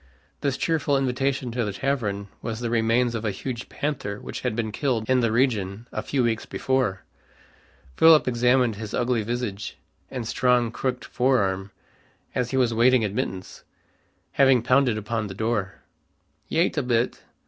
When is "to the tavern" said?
1.51-2.27